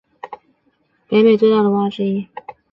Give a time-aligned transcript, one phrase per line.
[0.03, 0.43] 是现存
[1.09, 2.27] 北美的最大的蛙之一。